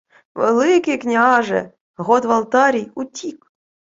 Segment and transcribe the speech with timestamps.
[0.35, 1.71] —Великий княже...
[1.95, 3.51] Гот Валтарій утік.